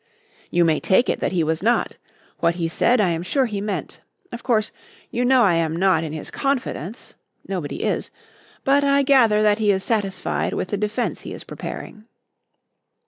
[0.49, 1.97] "You may take it that he was not.
[2.39, 3.99] What he said, I am sure he meant.
[4.31, 4.71] Of course,
[5.11, 7.13] you know I am not in his confidence
[7.47, 8.09] nobody is
[8.63, 12.05] but I gather that he is satisfied with the defence he is preparing."